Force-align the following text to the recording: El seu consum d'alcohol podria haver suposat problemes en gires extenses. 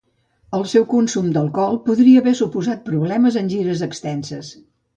El 0.59 0.63
seu 0.71 0.85
consum 0.93 1.27
d'alcohol 1.35 1.77
podria 1.89 2.23
haver 2.25 2.35
suposat 2.41 2.83
problemes 2.89 3.39
en 3.45 3.55
gires 3.55 3.87
extenses. 3.93 4.55